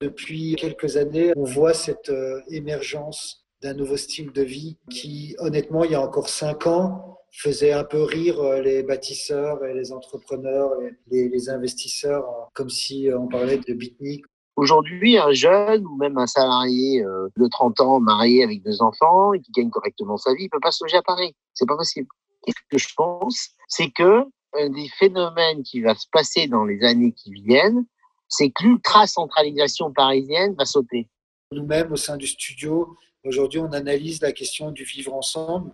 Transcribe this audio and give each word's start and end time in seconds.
Depuis 0.00 0.54
quelques 0.54 0.96
années, 0.96 1.32
on 1.34 1.42
voit 1.42 1.74
cette 1.74 2.08
euh, 2.08 2.40
émergence 2.48 3.44
d'un 3.62 3.74
nouveau 3.74 3.96
style 3.96 4.30
de 4.30 4.42
vie 4.42 4.78
qui, 4.90 5.34
honnêtement, 5.40 5.82
il 5.82 5.90
y 5.90 5.96
a 5.96 6.00
encore 6.00 6.28
cinq 6.28 6.68
ans, 6.68 7.18
faisait 7.32 7.72
un 7.72 7.82
peu 7.82 8.04
rire 8.04 8.40
euh, 8.40 8.62
les 8.62 8.84
bâtisseurs 8.84 9.64
et 9.64 9.74
les 9.74 9.90
entrepreneurs 9.90 10.70
et 11.10 11.28
les, 11.28 11.50
investisseurs, 11.50 12.24
comme 12.54 12.68
si 12.68 13.08
on 13.12 13.26
parlait 13.26 13.58
de 13.58 13.74
beatnik. 13.74 14.24
Aujourd'hui, 14.54 15.18
un 15.18 15.32
jeune 15.32 15.84
ou 15.84 15.96
même 15.96 16.16
un 16.16 16.28
salarié 16.28 17.02
de 17.36 17.48
30 17.48 17.80
ans 17.80 18.00
marié 18.00 18.42
avec 18.42 18.62
deux 18.62 18.82
enfants 18.82 19.32
et 19.32 19.40
qui 19.40 19.50
gagne 19.52 19.70
correctement 19.70 20.16
sa 20.16 20.32
vie, 20.34 20.44
il 20.44 20.48
peut 20.48 20.60
pas 20.60 20.72
se 20.72 20.82
loger 20.84 20.96
à 20.96 21.02
Paris. 21.02 21.34
C'est 21.54 21.66
pas 21.66 21.76
possible. 21.76 22.08
Ce 22.46 22.52
que 22.70 22.78
je 22.78 22.88
pense, 22.96 23.50
c'est 23.68 23.90
que 23.90 24.24
un 24.54 24.70
des 24.70 24.88
phénomènes 24.98 25.62
qui 25.62 25.80
va 25.80 25.94
se 25.94 26.06
passer 26.10 26.48
dans 26.48 26.64
les 26.64 26.82
années 26.82 27.12
qui 27.12 27.32
viennent, 27.32 27.84
c'est 28.28 28.50
que 28.50 28.64
l'ultra-centralisation 28.64 29.92
parisienne 29.92 30.54
va 30.58 30.64
sauter. 30.64 31.08
Nous-mêmes, 31.52 31.92
au 31.92 31.96
sein 31.96 32.16
du 32.16 32.26
studio, 32.26 32.96
aujourd'hui, 33.24 33.60
on 33.60 33.72
analyse 33.72 34.20
la 34.20 34.32
question 34.32 34.70
du 34.70 34.84
vivre 34.84 35.14
ensemble, 35.14 35.72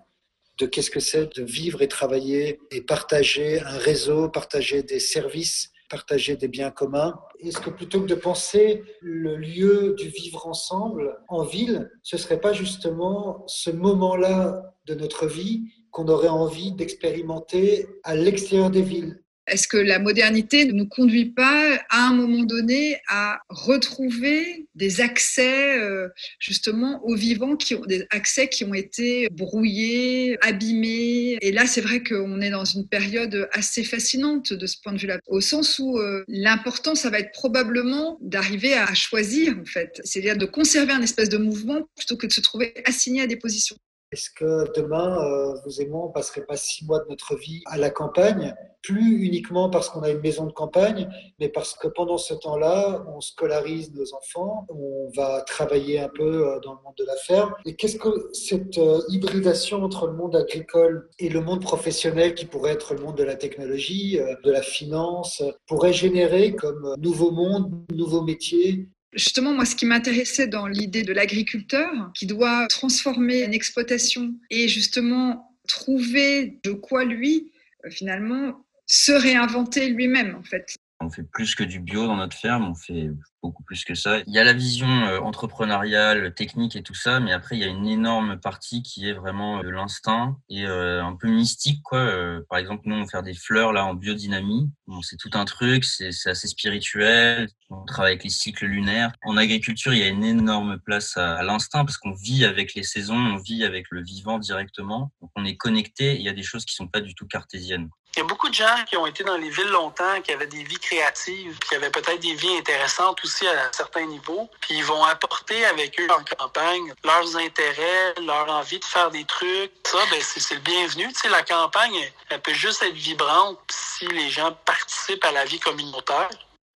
de 0.59 0.67
qu'est-ce 0.67 0.91
que 0.91 1.01
c'est 1.01 1.37
de 1.37 1.43
vivre 1.43 1.83
et 1.83 1.89
travailler 1.89 2.61
et 2.71 2.81
partager 2.81 3.61
un 3.61 3.77
réseau, 3.77 4.29
partager 4.29 4.83
des 4.85 5.01
services, 5.01 5.73
partager 5.91 6.37
des 6.37 6.49
biens 6.49 6.71
communs. 6.71 7.19
Est-ce 7.41 7.59
que 7.59 7.71
plutôt 7.71 8.01
que 8.01 8.07
de 8.07 8.15
penser 8.15 8.83
le 9.01 9.37
lieu 9.37 9.95
du 9.99 10.09
vivre 10.09 10.47
ensemble 10.47 11.19
en 11.29 11.43
ville, 11.43 11.91
ce 12.03 12.17
serait 12.17 12.41
pas 12.41 12.53
justement 12.53 13.45
ce 13.47 13.71
moment-là 13.71 14.63
de 14.87 14.95
notre 14.95 15.27
vie 15.27 15.65
qu'on 15.91 16.09
aurait 16.09 16.29
envie 16.29 16.73
d'expérimenter 16.73 17.87
à 18.03 18.15
l'extérieur 18.15 18.71
des 18.71 18.83
villes? 18.83 19.24
Est-ce 19.47 19.69
que 19.69 19.77
la 19.77 19.99
modernité 19.99 20.65
ne 20.65 20.73
nous 20.73 20.89
conduit 20.89 21.31
pas 21.31 21.79
à 21.91 22.07
un 22.09 22.15
moment 22.15 22.45
donné 22.45 22.99
à 23.09 23.41
retrouver 23.49 24.67
des 24.75 25.01
accès 25.01 25.79
euh, 25.79 26.09
justement 26.39 27.05
aux 27.05 27.15
vivants, 27.15 27.57
qui 27.57 27.75
ont 27.75 27.85
des 27.85 28.07
accès 28.11 28.49
qui 28.49 28.65
ont 28.65 28.75
été 28.75 29.29
brouillés, 29.31 30.39
abîmés? 30.43 31.37
Et 31.41 31.53
là, 31.53 31.67
c'est 31.67 31.81
vrai 31.81 32.03
qu'on 32.03 32.41
est 32.41 32.51
dans 32.51 32.65
une 32.65 32.89
période 32.89 33.49
assez 33.53 33.85
fascinante 33.85 34.53
de 34.53 34.67
ce 34.67 34.77
point 34.83 34.93
de 34.93 34.99
vue-là, 34.99 35.19
au 35.27 35.41
sens 35.41 35.79
où 35.79 35.99
euh, 35.99 36.25
l'important, 36.29 36.95
ça 36.95 37.11
va 37.11 37.19
être 37.19 37.33
probablement 37.33 38.19
d'arriver 38.23 38.75
à 38.75 38.93
choisir 38.95 39.59
en 39.61 39.65
fait, 39.65 40.01
c'est-à-dire 40.05 40.37
de 40.37 40.47
conserver 40.47 40.93
un 40.93 41.03
espèce 41.03 41.29
de 41.29 41.39
mouvement 41.39 41.83
plutôt 41.97 42.17
que 42.17 42.27
de 42.27 42.33
se 42.33 42.41
trouver 42.41 42.75
assigné 42.87 43.23
à 43.23 43.27
des 43.27 43.37
positions. 43.37 43.77
Est-ce 44.15 44.31
que 44.31 44.73
demain, 44.81 45.19
euh, 45.25 45.57
vous 45.65 45.81
et 45.81 45.89
moi, 45.89 46.05
on 46.05 46.09
passerait 46.09 46.47
pas 46.47 46.57
six 46.57 46.87
mois 46.87 47.01
de 47.01 47.07
notre 47.09 47.35
vie 47.35 47.63
à 47.67 47.77
la 47.77 47.91
campagne, 47.91 48.55
plus 48.81 49.25
uniquement 49.25 49.69
parce 49.71 49.89
qu'on 49.89 50.03
a 50.05 50.11
une 50.11 50.21
maison 50.21 50.47
de 50.47 50.53
campagne, 50.53 51.09
mais 51.41 51.49
parce 51.49 51.75
que 51.75 51.89
pendant 51.89 52.17
ce 52.17 52.33
temps-là, 52.33 53.05
on 53.13 53.21
scolarise 53.21 53.93
nos 53.93 54.15
enfants, 54.15 54.69
on 54.69 55.11
va 55.17 55.43
travailler 55.43 55.99
un 55.99 56.09
peu 56.09 56.47
euh, 56.47 56.61
dans 56.61 56.75
le 56.75 56.83
monde 56.85 56.95
de 56.97 57.05
la 57.05 57.17
ferme. 57.17 57.53
Et 57.67 57.75
qu'est-ce 57.75 57.97
que 57.97 58.31
cette 58.33 58.79
euh, 58.79 59.01
hybridation 59.09 59.83
entre 59.83 60.07
le 60.07 60.13
monde 60.13 60.37
agricole 60.37 61.11
et 61.19 61.29
le 61.29 61.41
monde 61.41 61.63
professionnel, 61.63 62.37
qui 62.37 62.45
pourrait 62.45 62.75
être 62.75 62.95
le 62.95 63.01
monde 63.01 63.17
de 63.17 63.25
la 63.25 63.35
technologie, 63.35 64.21
de 64.45 64.51
la 64.53 64.63
finance, 64.63 65.43
pourrait 65.67 65.93
générer 65.93 66.55
comme 66.55 66.95
nouveau 67.01 67.33
monde, 67.33 67.85
nouveaux 67.93 68.23
métiers? 68.23 68.89
Justement, 69.15 69.53
moi, 69.53 69.65
ce 69.65 69.77
qui 69.77 69.87
m'intéressait 69.87 70.49
dans 70.49 70.67
l'idée 70.67 71.03
de 71.03 71.13
l'agriculteur 71.13 72.11
qui 72.15 72.27
doit 72.27 72.67
transformer 72.69 73.43
une 73.43 73.55
exploitation 73.55 74.35
et 74.51 74.69
justement 74.69 75.57
trouver 75.69 76.59
de 76.63 76.73
quoi 76.73 77.05
lui, 77.05 77.53
euh, 77.85 77.91
finalement, 77.91 78.65
se 78.87 79.13
réinventer 79.13 79.89
lui-même, 79.89 80.35
en 80.35 80.43
fait. 80.43 80.77
On 81.05 81.11
fait 81.11 81.23
plus 81.23 81.55
que 81.55 81.65
du 81.65 81.81
bio 81.81 82.07
dans 82.07 82.17
notre 82.17 82.37
ferme, 82.37 82.69
on 82.69 82.75
fait 82.75 83.11
beaucoup 83.43 83.63
plus 83.63 83.85
que 83.85 83.95
ça. 83.95 84.21
Il 84.27 84.33
y 84.33 84.39
a 84.39 84.45
la 84.45 84.55
vision 84.55 84.89
euh, 84.89 85.21
entrepreneuriale, 85.21 86.33
technique 86.33 86.77
et 86.77 86.83
tout 86.83 86.95
ça, 86.95 87.21
mais 87.21 87.33
après 87.33 87.57
il 87.57 87.61
y 87.61 87.65
a 87.65 87.69
une 87.69 87.87
énorme 87.87 88.41
partie 88.41 88.83
qui 88.83 89.07
est 89.07 89.13
vraiment 89.13 89.59
euh, 89.59 89.71
l'instinct 89.71 90.39
et 90.49 90.67
euh, 90.67 91.05
un 91.05 91.15
peu 91.15 91.29
mystique 91.29 91.83
quoi. 91.83 92.11
par 92.49 92.59
exemple, 92.59 92.85
nous 92.87 92.97
on 92.97 93.07
faire 93.07 93.23
des 93.23 93.35
fleurs 93.35 93.73
là 93.73 93.85
en 93.85 93.93
biodynamie. 93.93 94.71
C'est 95.03 95.19
tout 95.19 95.31
un 95.35 95.45
truc, 95.45 95.85
c'est 95.85 96.09
assez 96.27 96.49
spirituel. 96.49 97.49
On 97.69 97.85
travaille 97.85 98.13
avec 98.13 98.25
les 98.25 98.31
cycles 98.31 98.67
lunaires. 98.67 99.13
En 99.25 99.37
agriculture, 99.37 99.93
il 99.93 100.01
y 100.01 100.03
a 100.03 100.09
une 100.09 100.25
énorme 100.25 100.79
place 100.79 101.17
à, 101.17 101.43
l'instinct 101.43 101.85
parce 101.85 101.99
qu'on 101.99 102.13
vit 102.13 102.45
avec 102.45 102.75
les 102.75 102.83
saisons, 102.83 103.17
on 103.17 103.37
vit 103.37 103.65
avec 103.65 103.87
le 103.91 104.03
vivant 104.03 104.39
directement. 104.39 105.13
Donc 105.21 105.31
on 105.37 105.45
est 105.45 105.57
connecté. 105.57 106.17
Il 106.17 106.23
y 106.23 106.29
a 106.29 106.33
des 106.33 106.43
choses 106.43 106.65
qui 106.65 106.75
sont 106.75 106.89
pas 106.89 107.01
du 107.01 107.15
tout 107.15 107.27
cartésiennes. 107.27 107.91
Il 108.17 108.21
y 108.21 108.23
a 108.23 108.27
beaucoup 108.27 108.49
de 108.49 108.55
gens 108.55 108.85
qui 108.89 108.97
ont 108.97 109.07
été 109.07 109.25
dans 109.25 109.37
les 109.37 109.51
villes 109.51 109.71
longtemps, 109.71 110.21
qui 110.23 110.31
avaient 110.31 110.47
des 110.47 110.63
vies 110.63 110.79
créatives, 110.79 111.59
qui 111.59 111.75
avaient 111.75 111.91
peut-être 111.91 112.21
des 112.21 112.35
vies 112.35 112.57
intéressantes 112.59 113.19
aussi 113.25 113.45
à 113.45 113.73
certains 113.73 114.07
niveaux. 114.07 114.49
Puis 114.61 114.77
ils 114.77 114.85
vont 114.85 115.03
apporter 115.03 115.65
avec 115.65 115.99
eux 115.99 116.07
en 116.11 116.23
campagne 116.37 116.95
leurs 117.05 117.37
intérêts, 117.37 118.15
leur 118.25 118.49
envie 118.49 118.79
de 118.79 118.85
faire 118.85 119.11
des 119.11 119.25
trucs. 119.25 119.73
Ça, 119.85 119.99
ben, 120.13 120.21
c'est 120.23 120.55
le 120.55 120.61
bienvenu. 120.61 121.09
Tu 121.09 121.21
sais, 121.21 121.29
la 121.29 121.43
campagne, 121.43 122.13
elle 122.31 122.41
peut 122.41 122.55
juste 122.55 122.85
être 122.85 122.95
vibrante 122.95 123.59
si 123.69 124.07
les 124.07 124.29
gens 124.29 124.57
participent 124.65 125.25
à 125.25 125.33
la 125.33 125.45
vie 125.45 125.59
communautaire. 125.59 126.31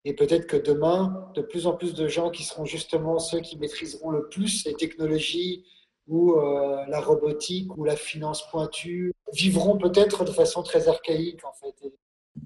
Et 0.04 0.14
peut-être 0.14 0.48
que 0.48 0.56
demain, 0.56 1.30
de 1.36 1.42
plus 1.42 1.68
en 1.68 1.72
plus 1.72 1.94
de 1.94 2.08
gens 2.08 2.30
qui 2.30 2.42
seront 2.42 2.64
justement 2.64 3.20
ceux 3.20 3.40
qui 3.40 3.56
maîtriseront 3.58 4.10
le 4.10 4.28
plus 4.28 4.64
les 4.64 4.74
technologies, 4.74 5.64
ou 6.08 6.32
euh, 6.32 6.84
la 6.88 7.00
robotique 7.00 7.76
ou 7.76 7.84
la 7.84 7.96
finance 7.96 8.48
pointue 8.50 9.12
vivront 9.32 9.76
peut-être 9.76 10.24
de 10.24 10.32
façon 10.32 10.62
très 10.62 10.88
archaïque 10.88 11.44
en 11.44 11.52
fait. 11.52 11.92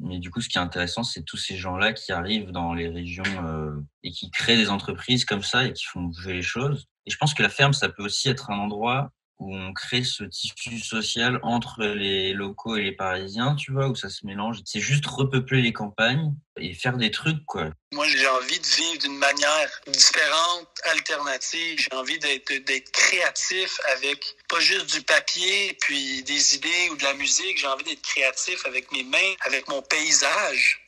Mais 0.01 0.19
du 0.19 0.31
coup, 0.31 0.41
ce 0.41 0.49
qui 0.49 0.59
est 0.59 0.61
intéressant, 0.61 1.05
c'est 1.05 1.23
tous 1.23 1.37
ces 1.37 1.57
gens-là 1.57 1.93
qui 1.93 2.13
arrivent 2.13 2.51
dans 2.51 2.75
les 2.75 2.89
régions 2.89 3.23
euh, 3.45 3.73
et 4.03 4.11
qui 4.11 4.31
créent 4.31 4.57
des 4.57 4.71
entreprises 4.71 5.25
comme 5.25 5.43
ça 5.43 5.65
et 5.65 5.73
qui 5.73 5.85
font 5.85 6.03
bouger 6.03 6.33
les 6.33 6.43
choses. 6.43 6.87
Et 7.07 7.11
je 7.11 7.17
pense 7.17 7.35
que 7.35 7.43
la 7.43 7.49
ferme, 7.49 7.73
ça 7.73 7.89
peut 7.89 8.03
aussi 8.03 8.29
être 8.29 8.51
un 8.51 8.59
endroit 8.59 9.13
où 9.43 9.57
on 9.57 9.73
crée 9.73 10.05
ce 10.05 10.25
tissu 10.25 10.79
social 10.79 11.41
entre 11.43 11.83
les 11.83 12.33
locaux 12.33 12.77
et 12.77 12.83
les 12.83 12.93
Parisiens, 12.93 13.57
tu 13.57 13.73
vois, 13.73 13.89
où 13.89 13.97
ça 13.97 14.09
se 14.09 14.25
mélange. 14.25 14.59
C'est 14.65 14.81
juste 14.81 15.07
repeupler 15.07 15.63
les 15.63 15.73
campagnes 15.73 16.33
et 16.57 16.75
faire 16.75 16.97
des 16.97 17.11
trucs, 17.11 17.45
quoi. 17.47 17.71
Moi, 17.93 18.07
j'ai 18.07 18.29
envie 18.29 18.59
de 18.59 18.67
vivre 18.67 18.99
d'une 19.01 19.19
manière 19.19 19.81
différente, 19.89 20.69
alternative. 20.85 21.79
J'ai 21.79 21.97
envie 21.97 22.19
d'être 22.19 22.91
créatif 22.93 23.79
avec 23.97 24.25
pas 24.49 24.61
juste 24.61 24.95
du 24.95 25.03
papier, 25.03 25.77
puis 25.81 26.23
des 26.23 26.55
idées 26.55 26.91
ou 26.93 26.97
de 26.97 27.03
la 27.03 27.15
musique. 27.15 27.59
J'ai 27.59 27.67
envie 27.67 27.85
d'être 27.85 28.03
créatif 28.03 28.65
avec 28.67 28.93
mes 28.93 29.05
mains, 29.05 29.35
avec 29.45 29.69
mon 29.69 29.83
paysage. 29.83 30.82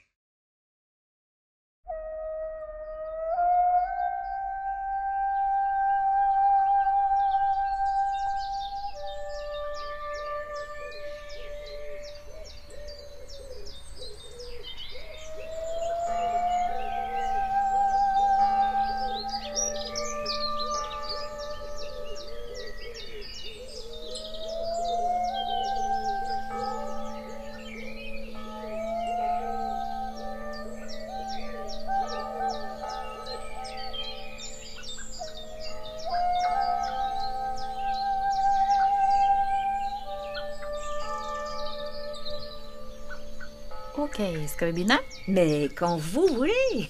OK, 44.14 44.22
ska 44.46 44.66
vi 44.66 44.72
begynne? 44.72 44.98
Mais 45.26 45.68
quand 45.74 45.96
vous 45.96 46.28
voulez. 46.28 46.88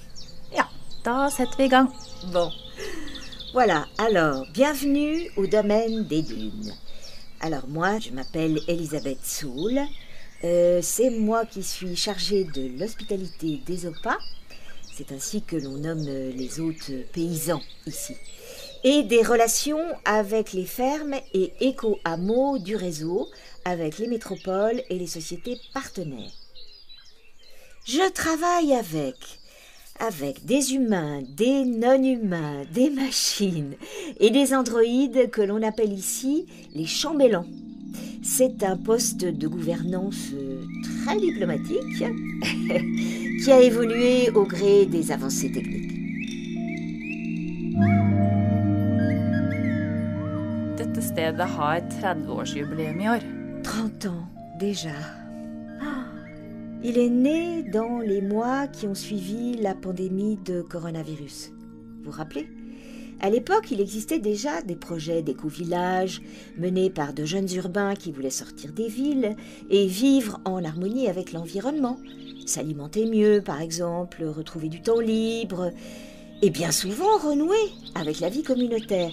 Ja, 0.53 0.69
da 1.05 1.31
setter 1.31 1.57
vi 1.57 1.65
i 1.65 1.69
gang. 1.69 1.89
Bon. 2.33 2.51
Voilà, 3.55 3.87
alors, 3.97 4.45
bienvenue 4.53 5.31
au 5.39 5.47
domaine 5.47 6.05
des 6.05 6.21
dunes. 6.21 6.75
Alors 7.41 7.67
moi, 7.67 7.99
je 7.99 8.11
m'appelle 8.11 8.61
Elisabeth 8.69 9.25
Soul. 9.25 9.81
Euh, 10.43 10.81
c'est 10.83 11.09
moi 11.09 11.47
qui 11.47 11.63
suis 11.63 11.97
chargée 11.97 12.45
de 12.45 12.79
l'hospitalité 12.79 13.59
des 13.65 13.87
OPA. 13.87 14.19
C'est 14.95 15.11
ainsi 15.11 15.41
que 15.41 15.57
l'on 15.57 15.79
nomme 15.79 16.05
les 16.05 16.61
hôtes 16.61 16.91
paysans 17.15 17.63
ici. 17.87 18.17
Et 18.83 19.03
des 19.03 19.23
relations 19.23 19.87
avec 20.05 20.53
les 20.53 20.67
fermes 20.67 21.15
et 21.33 21.55
éco-hameaux 21.61 22.59
du 22.59 22.77
réseau, 22.77 23.31
avec 23.65 23.97
les 23.97 24.09
métropoles 24.09 24.83
et 24.91 24.99
les 24.99 25.07
sociétés 25.07 25.59
partenaires. 25.73 26.44
Je 27.87 28.11
travaille 28.11 28.73
avec, 28.73 29.41
avec 30.01 30.47
des 30.47 30.73
humains, 30.73 31.21
des 31.37 31.67
non-humains, 31.67 32.63
des 32.73 32.89
machines 32.89 33.75
et 34.19 34.31
des 34.31 34.55
androïdes 34.55 35.31
que 35.31 35.43
l'on 35.43 35.63
appelle 35.63 35.93
ici 35.93 36.47
les 36.75 36.87
chambellans. 36.87 37.45
C'est 38.23 38.63
un 38.63 38.79
poste 38.79 39.27
de 39.27 39.47
gouvernance 39.47 40.31
euh, 40.33 40.65
très 41.05 41.21
diplomatique 41.21 41.99
qui 43.45 43.53
a 43.53 43.61
évolué 43.61 44.31
au 44.31 44.45
gré 44.45 44.87
des 44.87 45.13
avancées 45.13 45.53
techniques. 45.53 45.93
Dette 50.79 51.03
stedet 51.03 51.39
har 51.39 51.83
30-årsjubileum 52.01 53.03
i 53.03 53.09
år. 53.11 53.21
30 53.63 54.07
ans 54.07 54.27
déjà. 54.59 55.24
Il 56.87 56.99
est 56.99 57.09
né 57.09 57.63
dans 57.63 57.99
les 57.99 58.21
mois 58.21 58.67
qui 58.67 58.87
ont 58.87 58.95
suivi 58.95 59.55
la 59.55 59.75
pandémie 59.75 60.37
de 60.45 60.61
coronavirus. 60.61 61.51
Vous 62.03 62.11
vous 62.11 62.11
rappelez? 62.11 62.47
À 63.21 63.31
l'époque, 63.31 63.71
il 63.71 63.81
existait 63.81 64.19
déjà 64.19 64.61
des 64.61 64.77
projets 64.77 65.23
d'éco-village 65.23 66.21
menés 66.59 66.91
par 66.91 67.15
de 67.15 67.25
jeunes 67.25 67.49
urbains 67.55 67.95
qui 67.95 68.13
voulaient 68.13 68.29
sortir 68.29 68.73
des 68.73 68.89
villes 68.89 69.35
et 69.71 69.87
vivre 69.87 70.43
en 70.45 70.63
harmonie 70.63 71.09
avec 71.09 71.33
l'environnement. 71.33 71.97
S'alimenter 72.45 73.07
mieux, 73.07 73.41
par 73.43 73.63
exemple, 73.63 74.23
retrouver 74.23 74.69
du 74.69 74.83
temps 74.83 75.01
libre 75.01 75.73
et 76.43 76.51
bien 76.51 76.71
souvent 76.71 77.17
renouer 77.17 77.73
avec 77.95 78.21
la 78.21 78.29
vie 78.29 78.43
communautaire. 78.43 79.11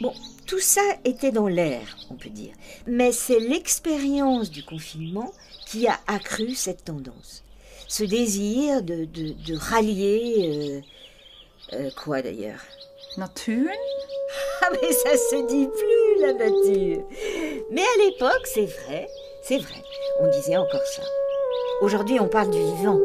Bon, 0.00 0.12
tout 0.44 0.58
ça 0.58 0.82
était 1.04 1.30
dans 1.30 1.46
l'air, 1.46 1.96
on 2.10 2.14
peut 2.14 2.30
dire. 2.30 2.52
Mais 2.88 3.12
c'est 3.12 3.38
l'expérience 3.38 4.50
du 4.50 4.64
confinement 4.64 5.30
qui 5.72 5.86
a 5.88 5.98
accru 6.06 6.54
cette 6.54 6.84
tendance. 6.84 7.42
Ce 7.88 8.04
désir 8.04 8.82
de, 8.82 9.06
de, 9.06 9.32
de 9.46 9.56
rallier... 9.56 10.82
euh, 11.72 11.76
euh, 11.76 11.90
quoi 12.04 12.20
d'ailleurs? 12.20 12.60
Naturen? 13.16 13.70
Ah 14.60 14.68
mais 14.70 14.92
ça 14.92 15.16
se 15.16 15.46
dit 15.46 15.66
plus, 15.66 16.20
la 16.20 16.34
nature 16.34 17.06
Mais 17.70 17.80
à 17.80 18.04
l'époque, 18.04 18.46
c'est 18.46 18.66
vrai, 18.66 19.08
c'est 19.42 19.58
vrai, 19.58 19.82
on 20.20 20.28
disait 20.28 20.58
encore 20.58 20.84
ça. 20.94 21.02
Aujourd'hui, 21.80 22.20
on 22.20 22.28
parle 22.28 22.50
du 22.50 22.58
vivant, 22.58 23.00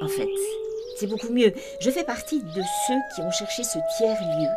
en 0.00 0.08
fait. 0.08 0.28
C'est 0.96 1.08
beaucoup 1.08 1.32
mieux. 1.32 1.52
Je 1.80 1.90
fais 1.90 2.04
partie 2.04 2.40
de 2.40 2.62
ceux 2.86 3.00
qui 3.14 3.22
ont 3.22 3.30
cherché 3.32 3.64
ce 3.64 3.78
tiers-lieu 3.98 4.48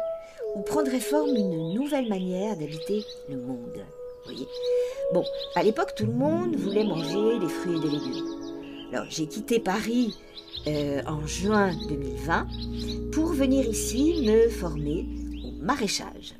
où 0.55 0.61
prendrait 0.61 0.99
forme 0.99 1.35
une 1.35 1.73
nouvelle 1.73 2.07
manière 2.07 2.55
d'habiter 2.55 3.03
le 3.29 3.37
monde. 3.37 3.83
Voyez 4.27 4.47
Bon, 5.13 5.23
à 5.55 5.63
l'époque, 5.63 5.95
tout 5.95 6.05
le 6.05 6.11
monde 6.11 6.55
voulait 6.57 6.83
manger 6.83 7.39
des 7.39 7.47
fruits 7.47 7.77
et 7.77 7.79
des 7.79 7.89
légumes. 7.89 8.25
Alors, 8.91 9.05
j'ai 9.09 9.25
quitté 9.25 9.59
Paris 9.59 10.15
euh, 10.67 11.01
en 11.07 11.25
juin 11.25 11.71
2020 11.87 12.47
pour 13.13 13.27
venir 13.27 13.65
ici 13.65 14.25
me 14.27 14.49
former 14.49 15.05
au 15.45 15.51
maraîchage. 15.63 16.35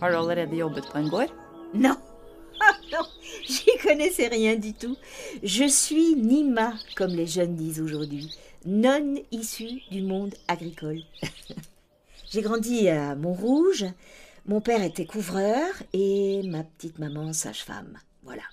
Har 0.00 0.10
du 0.10 0.16
allerede 0.16 0.54
jobbet 0.54 0.82
på 0.90 0.98
en 0.98 1.08
gård? 1.08 1.30
Non, 1.74 1.96
Ah 2.60 2.72
non, 2.92 3.04
j'y 3.46 3.76
connaissais 3.82 4.28
rien 4.28 4.56
du 4.56 4.72
tout. 4.72 4.96
Je 5.42 5.68
suis 5.68 6.14
Nima, 6.16 6.72
comme 6.96 7.14
les 7.14 7.26
jeunes 7.26 7.54
disent 7.54 7.80
aujourd'hui, 7.80 8.30
non 8.64 9.16
issue 9.30 9.82
du 9.90 10.02
monde 10.02 10.34
agricole. 10.48 11.02
J'ai 12.30 12.42
grandi 12.42 12.88
à 12.88 13.14
Montrouge. 13.14 13.84
Mon 14.48 14.60
père 14.60 14.84
était 14.84 15.06
couvreur 15.06 15.72
et 15.92 16.40
ma 16.44 16.62
petite 16.62 17.00
maman 17.00 17.32
sage-femme. 17.32 17.98
Voilà. 18.22 18.44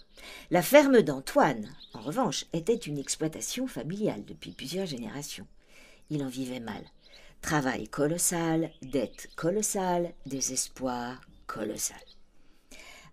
La 0.50 0.64
ferme 0.64 1.04
d'Antoine, 1.04 1.70
en 1.94 2.02
revanche, 2.02 2.46
était 2.52 2.74
une 2.74 2.98
exploitation 2.98 3.68
familiale 3.68 4.26
depuis 4.26 4.54
plusieurs 4.54 4.88
générations. 4.88 5.46
Il 6.10 6.24
en 6.24 6.30
vivait 6.30 6.60
mal. 6.60 6.82
Travail 7.42 7.90
colossal, 7.90 8.72
dette 8.82 9.30
colossale, 9.36 10.14
désespoir 10.26 11.22
colossal. 11.46 12.02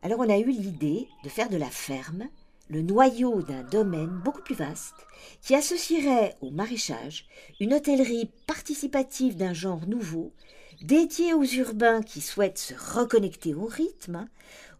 Alors 0.00 0.20
on 0.20 0.30
a 0.30 0.38
eu 0.38 0.50
l'idée 0.50 1.06
de 1.22 1.28
faire 1.28 1.50
de 1.50 1.58
la 1.58 1.68
ferme 1.68 2.30
le 2.70 2.80
noyau 2.80 3.42
d'un 3.42 3.62
domaine 3.62 4.20
beaucoup 4.24 4.42
plus 4.42 4.54
vaste 4.54 4.94
qui 5.42 5.54
associerait 5.54 6.36
au 6.40 6.50
maraîchage 6.50 7.26
une 7.58 7.74
hôtellerie 7.74 8.30
participative 8.46 9.36
d'un 9.36 9.52
genre 9.52 9.86
nouveau, 9.86 10.32
dédiée 10.82 11.34
aux 11.34 11.44
urbains 11.44 12.02
qui 12.02 12.20
souhaitent 12.20 12.58
se 12.58 12.74
reconnecter 12.74 13.54
au 13.54 13.66
rythme, 13.66 14.26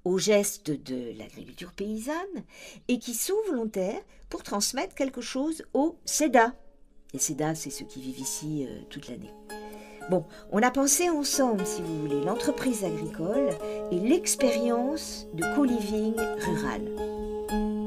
aux 0.04 0.18
gestes 0.18 0.70
de 0.70 1.18
l'agriculture 1.18 1.72
paysanne, 1.72 2.44
et 2.88 2.98
qui 2.98 3.14
sont 3.14 3.34
volontaires 3.48 4.02
pour 4.28 4.42
transmettre 4.42 4.94
quelque 4.94 5.20
chose 5.20 5.62
aux 5.74 5.96
SEDA. 6.04 6.54
Les 7.12 7.18
SEDA, 7.18 7.54
c'est 7.54 7.70
ceux 7.70 7.84
qui 7.84 8.00
vivent 8.00 8.20
ici 8.20 8.66
euh, 8.68 8.82
toute 8.88 9.08
l'année. 9.08 9.32
Bon, 10.08 10.24
on 10.50 10.62
a 10.62 10.70
pensé 10.70 11.08
ensemble, 11.08 11.66
si 11.66 11.82
vous 11.82 12.00
voulez, 12.00 12.20
l'entreprise 12.24 12.84
agricole 12.84 13.50
et 13.92 13.98
l'expérience 13.98 15.26
de 15.34 15.44
co-living 15.54 16.14
rural. 16.16 16.82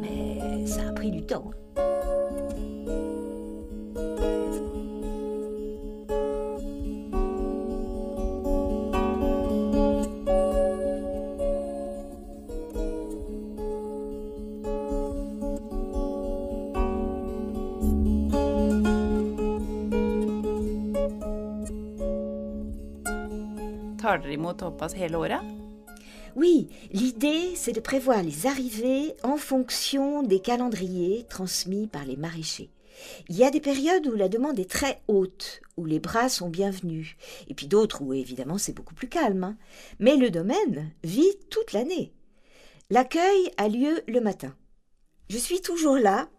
Mais 0.02 0.66
ça 0.68 0.88
a 0.88 0.92
pris 0.94 1.12
du 1.12 1.26
temps. 1.26 1.52
Oui, 26.36 26.70
l'idée, 26.92 27.56
c'est 27.56 27.74
de 27.74 27.80
prévoir 27.80 28.24
les 28.24 28.48
arrivées 28.48 29.14
en 29.24 29.38
fonction 29.38 30.24
des 30.24 30.40
calendriers 30.40 31.26
transmis 31.30 31.88
par 31.88 32.06
les 32.06 32.18
maraîchers. 32.18 32.72
Il 33.30 33.36
y 33.36 33.44
a 33.44 33.52
des 33.52 33.60
périodes 33.60 34.08
où 34.08 34.16
la 34.16 34.30
demande 34.30 34.60
est 34.60 34.70
très 34.70 35.02
haute, 35.08 35.62
où 35.78 35.86
les 35.86 36.00
bras 36.00 36.30
sont 36.30 36.50
bienvenus, 36.50 37.16
et 37.48 37.54
puis 37.54 37.68
d'autres 37.68 38.02
où 38.02 38.14
évidemment 38.14 38.58
c'est 38.58 38.74
beaucoup 38.74 38.96
plus 38.96 39.10
calme. 39.10 39.44
hein. 39.44 39.58
Mais 40.00 40.16
le 40.16 40.30
domaine 40.30 40.92
vit 41.04 41.38
toute 41.50 41.74
l'année. 41.74 42.14
L'accueil 42.90 43.52
a 43.58 43.68
lieu 43.68 44.02
le 44.08 44.20
matin. 44.20 44.56
Je 45.30 45.38
suis 45.38 45.62
toujours 45.62 45.98
là 45.98 46.30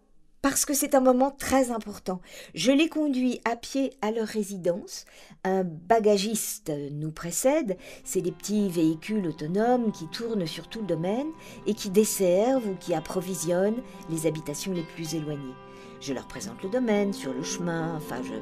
parce 0.45 0.63
que 0.63 0.75
c'est 0.75 0.93
un 0.93 0.99
moment 0.99 1.31
très 1.31 1.71
important. 1.71 2.21
Je 2.53 2.71
les 2.71 2.87
conduis 2.87 3.41
à 3.45 3.55
pied 3.55 3.93
à 4.03 4.11
leur 4.11 4.27
résidence. 4.27 5.05
Un 5.43 5.63
bagagiste 5.63 6.71
nous 6.91 7.09
précède. 7.09 7.77
C'est 8.03 8.21
des 8.21 8.31
petits 8.31 8.69
véhicules 8.69 9.25
autonomes 9.25 9.91
qui 9.91 10.05
tournent 10.05 10.45
sur 10.45 10.67
tout 10.67 10.81
le 10.81 10.85
domaine 10.85 11.29
et 11.65 11.73
qui 11.73 11.89
desservent 11.89 12.67
ou 12.67 12.75
qui 12.75 12.93
approvisionnent 12.93 13.81
les 14.11 14.27
habitations 14.27 14.71
les 14.71 14.83
plus 14.83 15.15
éloignées. 15.15 15.55
Je 15.99 16.13
leur 16.13 16.27
présente 16.27 16.61
le 16.61 16.69
domaine 16.69 17.11
sur 17.11 17.33
le 17.33 17.41
chemin. 17.41 17.95
Enfin, 17.95 18.21
je. 18.21 18.33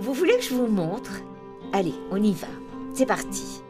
Vous 0.00 0.12
voulez 0.12 0.36
que 0.36 0.44
je 0.44 0.54
vous 0.54 0.66
montre? 0.66 1.22
Allez, 1.72 1.94
on 2.10 2.22
y 2.22 2.34
va. 2.34 2.48
C'est 2.92 3.06
parti. 3.06 3.62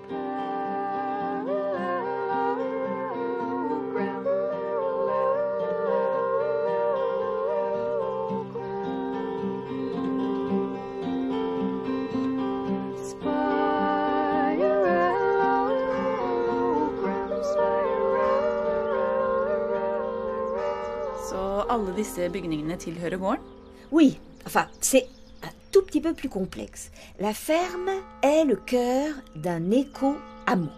Oui, 23.93 24.19
enfin, 24.47 24.69
c'est 24.81 25.07
un 25.43 25.51
tout 25.73 25.83
petit 25.83 26.01
peu 26.01 26.15
plus 26.15 26.29
complexe. 26.29 26.91
La 27.19 27.35
ferme 27.35 27.91
est 28.23 28.45
le 28.45 28.57
cœur 28.57 29.15
d'un 29.35 29.71
éco-hameau. 29.71 30.71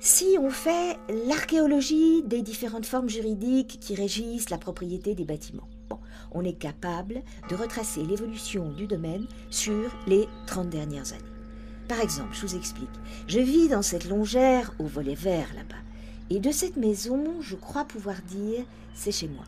Si 0.00 0.36
on 0.38 0.50
fait 0.50 0.98
l'archéologie 1.26 2.22
des 2.22 2.42
différentes 2.42 2.84
formes 2.84 3.08
juridiques 3.08 3.78
qui 3.80 3.94
régissent 3.94 4.50
la 4.50 4.58
propriété 4.58 5.14
des 5.14 5.24
bâtiments, 5.24 5.68
bon, 5.88 5.98
on 6.32 6.44
est 6.44 6.58
capable 6.58 7.22
de 7.48 7.54
retracer 7.54 8.02
l'évolution 8.02 8.70
du 8.72 8.86
domaine 8.86 9.26
sur 9.50 9.90
les 10.06 10.28
30 10.46 10.68
dernières 10.68 11.12
années. 11.12 11.22
Par 11.88 12.00
exemple, 12.00 12.34
je 12.34 12.46
vous 12.46 12.56
explique. 12.56 12.88
Je 13.28 13.40
vis 13.40 13.68
dans 13.68 13.82
cette 13.82 14.08
longère 14.08 14.74
au 14.78 14.84
volet 14.84 15.14
vert 15.14 15.48
là-bas. 15.54 15.80
Et 16.30 16.40
de 16.40 16.50
cette 16.50 16.76
maison, 16.76 17.40
je 17.40 17.56
crois 17.56 17.84
pouvoir 17.84 18.16
dire 18.22 18.64
c'est 18.94 19.12
chez 19.12 19.28
moi, 19.28 19.44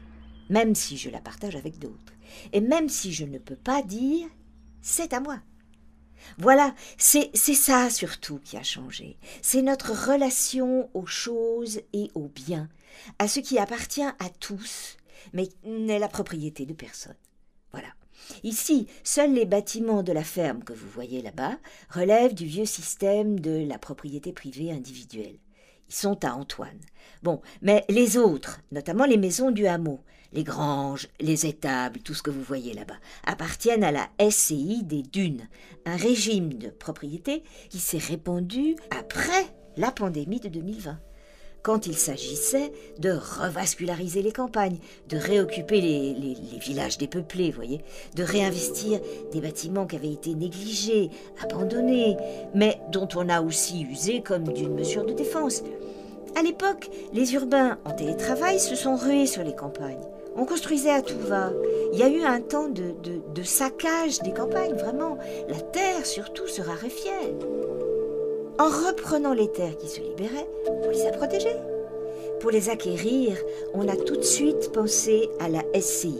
même 0.49 0.75
si 0.75 0.97
je 0.97 1.11
la 1.11 1.21
partage 1.21 1.57
avec 1.57 1.79
d'autres. 1.79 2.13
Et 2.53 2.61
même 2.61 2.89
si 2.89 3.13
je 3.13 3.25
ne 3.25 3.39
peux 3.39 3.57
pas 3.57 3.83
dire 3.83 4.29
c'est 4.81 5.13
à 5.13 5.21
moi. 5.21 5.41
Voilà, 6.39 6.75
c'est 6.97 7.35
ça 7.35 7.91
surtout 7.91 8.39
qui 8.39 8.57
a 8.57 8.63
changé. 8.63 9.17
C'est 9.43 9.63
notre 9.63 9.93
relation 10.11 10.91
aux 10.95 11.07
choses 11.07 11.81
et 11.93 12.11
aux 12.15 12.29
biens, 12.29 12.69
à 13.19 13.29
ce 13.29 13.41
qui 13.41 13.59
appartient 13.59 14.03
à 14.03 14.29
tous, 14.41 14.97
mais 15.33 15.49
n'est 15.65 15.99
la 15.99 16.09
propriété 16.09 16.67
de 16.67 16.73
personne. 16.73 17.17
Voilà. 17.73 17.89
Ici, 18.43 18.87
seuls 19.05 19.35
les 19.35 19.45
bâtiments 19.45 20.03
de 20.03 20.13
la 20.13 20.25
ferme 20.25 20.65
que 20.65 20.73
vous 20.73 20.89
voyez 20.89 21.23
là-bas 21.23 21.59
relèvent 21.91 22.35
du 22.35 22.47
vieux 22.47 22.65
système 22.65 23.39
de 23.39 23.67
la 23.67 23.79
propriété 23.79 24.33
privée 24.33 24.73
individuelle. 24.73 25.39
Sont 25.89 26.25
à 26.25 26.33
Antoine. 26.33 26.81
Bon, 27.23 27.41
mais 27.63 27.85
les 27.89 28.17
autres, 28.17 28.61
notamment 28.73 29.05
les 29.05 29.17
maisons 29.17 29.51
du 29.51 29.67
hameau, 29.67 30.01
les 30.33 30.45
granges, 30.45 31.09
les 31.21 31.47
étables, 31.47 32.01
tout 32.01 32.15
ce 32.15 32.23
que 32.23 32.31
vous 32.31 32.43
voyez 32.43 32.75
là-bas, 32.75 32.99
appartiennent 33.25 33.85
à 33.85 33.93
la 33.93 34.09
SCI 34.31 34.83
des 34.83 35.03
dunes, 35.03 35.49
un 35.85 35.97
régime 35.97 36.55
de 36.55 36.69
propriété 36.69 37.43
qui 37.71 37.79
s'est 37.79 37.99
répandu 37.99 38.77
après 38.91 39.47
la 39.77 39.91
pandémie 39.93 40.41
de 40.41 40.49
2020 40.49 40.99
quand 41.67 41.89
il 41.89 41.97
s'agissait 41.97 42.71
de 43.01 43.11
revasculariser 43.11 44.23
les 44.23 44.31
campagnes, 44.31 44.77
de 45.09 45.17
réoccuper 45.17 45.81
les, 45.81 46.37
villages 46.61 46.97
dépeuplés, 46.97 47.51
voyez, 47.51 47.81
de 48.15 48.23
réinvestir 48.23 49.01
des 49.33 49.41
bâtiments 49.41 49.85
qui 49.85 49.97
avaient 49.97 50.13
été 50.13 50.37
négligés, 50.37 51.11
abandonnés, 51.43 52.19
mais 52.55 52.79
dont 52.93 53.09
on 53.17 53.29
a 53.29 53.43
aussi 53.43 53.83
usé 53.83 54.23
comme 54.23 54.45
d'une 54.53 54.77
mesure 54.77 55.05
de 55.05 55.13
défense. 55.13 55.65
À 56.37 56.43
l'époque, 56.43 56.89
les 57.13 57.35
urbains 57.35 57.79
en 57.85 57.91
télétravail 57.91 58.61
se 58.61 58.77
sont 58.77 58.95
rués 58.95 59.27
sur 59.27 59.43
les 59.43 59.57
campagnes. 59.57 60.07
On 60.37 60.45
construisait 60.45 60.91
à 60.91 61.03
tout 61.03 61.19
va. 61.19 61.51
Il 61.93 61.99
y 61.99 62.05
a 62.05 62.09
eu 62.09 62.23
un 62.23 62.43
temps 62.43 62.69
de, 62.69 62.95
de, 63.03 63.21
de 63.35 63.43
saccage 63.43 64.21
des 64.21 64.33
campagnes, 64.33 64.75
vraiment. 64.75 65.19
La 65.49 65.61
terre, 65.61 66.07
surtout, 66.07 66.47
se 66.47 66.63
raréfiait. 66.63 67.35
En 68.59 68.69
reprenant 68.69 69.35
les 69.35 69.53
terres 69.53 69.77
qui 69.77 69.89
se 69.89 70.01
libéraient, 70.01 70.49
on 70.67 70.89
les 70.89 71.07
a 71.07 71.13
protégées. 71.13 71.57
Pour 72.41 72.51
les 72.51 72.71
acquérir, 72.71 73.37
on 73.75 73.87
a 73.87 73.97
tout 73.97 74.17
de 74.17 74.23
suite 74.23 74.73
pensé 74.73 75.29
à 75.41 75.49
la 75.49 75.63
SCI. 75.79 76.19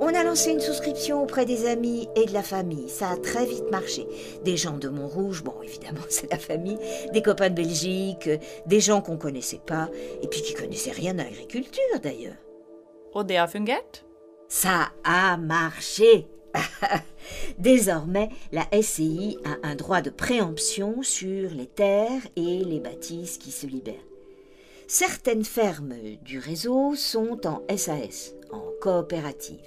On 0.00 0.08
a 0.08 0.24
lancé 0.24 0.50
une 0.50 0.60
souscription 0.60 1.22
auprès 1.22 1.46
des 1.46 1.66
amis 1.66 2.08
et 2.16 2.26
de 2.26 2.34
la 2.34 2.42
famille. 2.42 2.90
Ça 2.90 3.10
a 3.10 3.16
très 3.16 3.46
vite 3.46 3.70
marché. 3.70 4.06
Des 4.44 4.58
gens 4.58 4.76
de 4.76 4.88
Montrouge, 4.88 5.42
bon 5.42 5.54
évidemment 5.62 6.00
c'est 6.08 6.30
la 6.30 6.38
famille, 6.38 6.78
des 7.12 7.22
copains 7.22 7.50
de 7.50 7.54
Belgique, 7.54 8.28
des 8.66 8.80
gens 8.80 9.00
qu'on 9.00 9.16
connaissait 9.16 9.62
pas, 9.64 9.88
et 10.22 10.28
puis 10.28 10.42
qui 10.42 10.52
connaissaient 10.52 10.90
rien 10.90 11.18
à 11.18 11.24
l'agriculture 11.24 12.00
d'ailleurs. 12.02 12.36
Fungert? 13.48 14.04
Ça 14.48 14.88
a 15.04 15.36
marché. 15.36 16.26
Désormais, 17.58 18.30
la 18.52 18.66
SCI 18.80 19.38
a 19.44 19.66
un 19.66 19.74
droit 19.74 20.00
de 20.00 20.10
préemption 20.10 21.02
sur 21.02 21.50
les 21.50 21.66
terres 21.66 22.22
et 22.36 22.64
les 22.64 22.80
bâtisses 22.80 23.38
qui 23.38 23.50
se 23.50 23.66
libèrent. 23.66 23.94
Certaines 24.86 25.44
fermes 25.44 25.94
du 26.22 26.38
réseau 26.38 26.94
sont 26.94 27.46
en 27.46 27.62
SAS, 27.74 28.34
en 28.52 28.62
coopérative. 28.80 29.58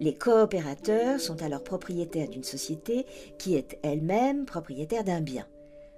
Les 0.00 0.14
coopérateurs 0.14 1.20
sont 1.20 1.42
alors 1.42 1.64
propriétaires 1.64 2.28
d'une 2.28 2.44
société 2.44 3.04
qui 3.38 3.56
est 3.56 3.78
elle-même 3.82 4.46
propriétaire 4.46 5.04
d'un 5.04 5.20
bien. 5.20 5.46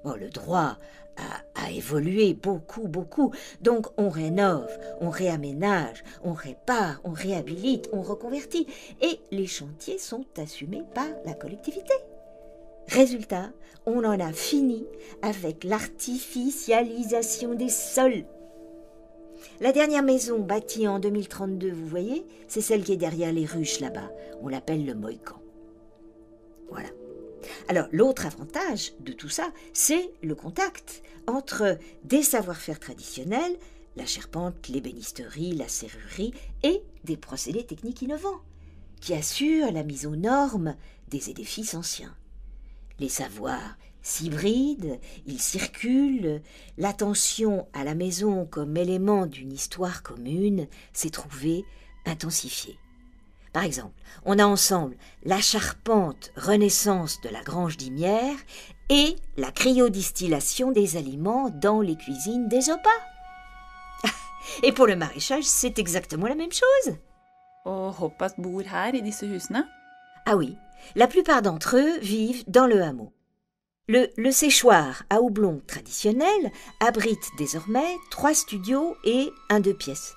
Bon, 0.05 0.15
le 0.21 0.29
droit 0.29 0.77
a, 1.17 1.71
évolué 1.71 2.35
beaucoup, 2.35 2.89
beaucoup. 2.89 3.33
Donc 3.63 3.87
on 3.97 4.11
rénove, 4.11 4.71
on 5.01 5.09
réaménage, 5.09 6.05
on 6.23 6.35
répare, 6.35 7.01
on 7.05 7.13
réhabilite, 7.13 7.89
on 7.93 8.03
reconvertit. 8.03 8.67
Et 9.01 9.19
les 9.31 9.47
chantiers 9.47 9.99
sont 9.99 10.27
assumés 10.37 10.83
par 10.95 11.09
la 11.25 11.33
collectivité. 11.33 11.95
Résultat, 12.89 13.51
on 13.87 14.05
en 14.05 14.21
a 14.21 14.33
fini 14.33 14.87
avec 15.23 15.65
l'artificialisation 15.65 17.55
des 17.55 17.71
sols. 17.71 18.27
La 19.61 19.73
dernière 19.73 20.03
maison 20.03 20.39
bâtie 20.39 20.87
en 20.87 20.99
2032, 20.99 21.73
vous 21.73 21.87
voyez, 21.87 22.27
c'est 22.47 22.61
celle 22.61 22.85
qui 22.85 22.93
est 22.93 22.99
derrière 22.99 23.33
les 23.33 23.47
ruches 23.47 23.81
là-bas. 23.81 24.11
On 24.43 24.49
l'appelle 24.49 24.85
le 24.85 24.95
Mohican. 24.95 25.37
Voilà. 26.71 26.89
Alors 27.69 27.87
l'autre 27.93 28.27
avantage 28.27 28.93
de 29.01 29.13
tout 29.13 29.29
ça, 29.29 29.53
c'est 29.73 30.11
le 30.23 30.35
contact 30.35 31.03
entre 31.27 31.79
des 32.05 32.23
savoir-faire 32.23 32.81
traditionnels, 32.81 33.57
la 33.97 34.07
charpente, 34.07 34.69
l'ébénisterie, 34.69 35.53
la 35.53 35.69
serrurerie, 35.69 36.35
et 36.63 36.83
des 37.05 37.17
procédés 37.17 37.65
techniques 37.65 38.03
innovants, 38.03 38.41
qui 39.01 39.15
assurent 39.15 39.73
la 39.73 39.85
mise 39.85 40.07
aux 40.07 40.17
normes 40.17 40.77
des 41.09 41.31
édifices 41.31 41.75
anciens. 41.75 42.15
Les 42.99 43.09
savoirs 43.09 43.77
s'hybrident, 44.03 44.99
ils 45.27 45.41
circulent, 45.41 46.43
l'attention 46.77 47.67
à 47.73 47.85
la 47.85 47.95
maison 47.95 48.47
comme 48.47 48.77
élément 48.77 49.27
d'une 49.27 49.53
histoire 49.53 50.03
commune 50.03 50.69
s'est 50.93 51.11
trouvée 51.11 51.65
intensifiée. 52.05 52.79
Par 53.55 53.63
exemple, 53.63 53.95
on 54.25 54.41
a 54.41 54.45
ensemble 54.45 54.97
la 55.23 55.41
charpente 55.41 56.33
renaissance 56.37 57.21
de 57.21 57.29
la 57.29 57.41
grange 57.41 57.77
d'Imière 57.77 58.35
et 58.91 59.15
la 59.37 59.53
cryodistillation 59.53 60.73
des 60.73 60.97
aliments 60.97 61.51
dans 61.51 61.81
les 61.81 61.95
cuisines 61.95 62.49
des 62.49 62.69
opas. 62.69 62.91
Et 64.65 64.73
pour 64.73 64.89
le 64.89 64.97
maraîchage, 64.97 65.45
c'est 65.45 65.79
exactement 65.79 66.27
la 66.27 66.35
même 66.35 66.51
chose. 66.51 66.97
Ah 70.27 70.37
oui, 70.37 70.59
la 70.97 71.07
plupart 71.07 71.41
d'entre 71.41 71.77
eux 71.77 71.99
vivent 72.01 72.43
dans 72.49 72.67
le 72.67 72.83
hameau. 72.83 73.13
Le, 73.87 74.11
le, 74.17 74.33
séchoir 74.33 75.05
à 75.11 75.21
houblon 75.21 75.63
traditionnel 75.69 76.51
abrite 76.81 77.31
désormais 77.39 77.97
trois 78.11 78.35
studios 78.35 78.97
et 79.05 79.31
un 79.49 79.61
deux 79.61 79.75
pièces. 79.75 80.17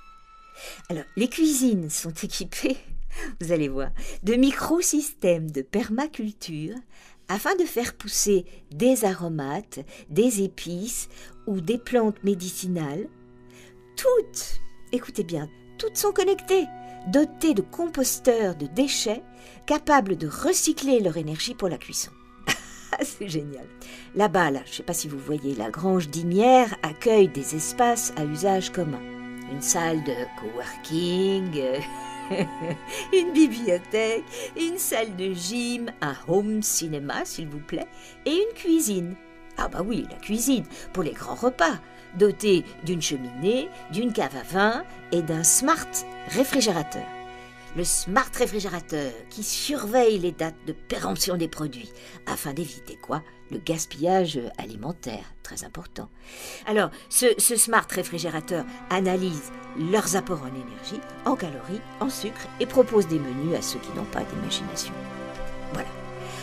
Alors, 0.90 1.04
les 1.18 1.30
cuisines 1.30 1.92
sont 1.92 2.14
équipées 2.24 2.78
vous 3.42 3.52
allez 3.52 3.68
voir, 3.68 3.90
de 4.24 4.36
microsystèmes 4.36 5.52
de 5.52 5.62
permaculture 5.62 6.76
afin 7.30 7.56
de 7.56 7.66
faire 7.66 7.96
pousser 7.96 8.46
des 8.72 9.06
aromates, 9.06 9.80
des 10.10 10.44
épices 10.44 11.10
ou 11.46 11.62
des 11.62 11.78
plantes 11.78 12.24
médicinales. 12.24 13.08
Toutes, 13.96 14.62
écoutez 14.92 15.24
bien, 15.24 15.50
toutes 15.78 15.98
sont 15.98 16.12
connectées, 16.12 16.66
dotées 17.08 17.54
de 17.54 17.62
composteurs 17.62 18.56
de 18.56 18.68
déchets 18.68 19.24
capables 19.66 20.18
de 20.18 20.28
recycler 20.28 21.00
leur 21.00 21.18
énergie 21.18 21.56
pour 21.56 21.70
la 21.70 21.78
cuisson. 21.78 22.12
C'est 23.02 23.28
génial. 23.28 23.66
Là-bas, 24.16 24.52
là, 24.52 24.62
je 24.66 24.72
ne 24.72 24.76
sais 24.76 24.84
pas 24.84 24.94
si 24.94 25.08
vous 25.08 25.20
voyez, 25.20 25.56
la 25.56 25.70
grange 25.70 26.10
d'Imière 26.10 26.76
accueille 26.84 27.28
des 27.28 27.56
espaces 27.56 28.14
à 28.16 28.24
usage 28.24 28.72
commun. 28.72 29.02
Une 29.52 29.62
salle 29.62 30.04
de 30.04 30.14
coworking, 30.40 31.62
une 33.14 33.34
bibliothèque, 33.34 34.24
une 34.58 34.78
salle 34.78 35.16
de 35.16 35.34
gym, 35.34 35.92
un 36.02 36.16
home 36.28 36.62
cinéma, 36.62 37.26
s'il 37.26 37.48
vous 37.48 37.60
plaît, 37.60 37.88
et 38.26 38.32
une 38.32 38.54
cuisine. 38.56 39.16
Ah 39.58 39.68
bah 39.68 39.82
oui, 39.86 40.06
la 40.10 40.18
cuisine, 40.18 40.66
pour 40.94 41.04
les 41.04 41.14
grands 41.14 41.36
repas, 41.36 41.80
dotée 42.18 42.64
d'une 42.84 43.02
cheminée, 43.02 43.70
d'une 43.92 44.14
cave 44.14 44.36
à 44.36 44.44
vin 44.44 44.84
et 45.12 45.22
d'un 45.22 45.44
smart 45.44 45.88
réfrigérateur. 46.30 47.06
Le 47.76 47.84
smart 47.84 48.30
réfrigérateur 48.34 49.12
qui 49.30 49.44
surveille 49.44 50.20
les 50.20 50.32
dates 50.32 50.56
de 50.66 50.74
péremption 50.74 51.38
des 51.38 51.48
produits 51.48 51.92
afin 52.26 52.54
d'éviter 52.54 52.98
quoi? 53.02 53.22
Le 53.52 53.60
gaspillage 53.60 54.40
alimentaire, 54.58 55.34
très 55.42 55.64
important. 55.64 56.10
Alors, 56.66 56.90
ce, 57.10 57.28
smart 57.38 57.88
réfrigérateur 57.90 58.66
analyse 58.90 59.52
leurs 59.92 60.16
apports 60.16 60.42
en 60.42 60.48
énergie, 60.48 61.02
en 61.26 61.36
calories, 61.36 61.82
en 62.02 62.10
sucre 62.10 62.48
et 62.60 62.66
propose 62.66 63.08
des 63.08 63.20
menus 63.20 63.58
à 63.58 63.62
ceux 63.62 63.80
qui 63.80 63.92
n'ont 63.96 64.04
pas 64.06 64.24
d'imagination. 64.24 64.94
Voilà. 65.74 65.88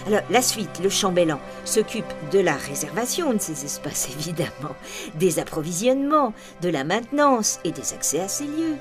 Alors, 0.06 0.23
la 0.30 0.42
suite, 0.42 0.80
le 0.82 0.88
chambellan, 0.88 1.40
s'occupe 1.64 2.12
de 2.30 2.38
la 2.38 2.56
réservation 2.56 3.32
de 3.32 3.40
ces 3.40 3.64
espaces, 3.64 4.08
évidemment, 4.18 4.76
des 5.14 5.38
approvisionnements, 5.38 6.32
de 6.62 6.68
la 6.68 6.84
maintenance 6.84 7.58
et 7.64 7.73
des 7.73 7.92
accès 7.92 8.20
à 8.20 8.28
ces 8.28 8.46
lieux. 8.46 8.76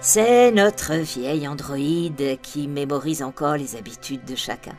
C'est 0.00 0.52
notre 0.52 0.94
vieil 0.94 1.48
androïde 1.48 2.38
qui 2.40 2.68
mémorise 2.68 3.22
encore 3.22 3.56
les 3.56 3.74
habitudes 3.74 4.24
de 4.24 4.36
chacun. 4.36 4.76